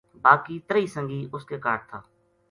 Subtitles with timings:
[0.23, 2.01] باقی تریہی سنگی اس کے کاہڈ تھا